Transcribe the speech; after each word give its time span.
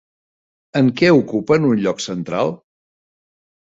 En 0.81 0.89
què 1.03 1.13
ocupen 1.19 1.71
un 1.71 1.79
lloc 1.85 2.05
central? 2.09 2.55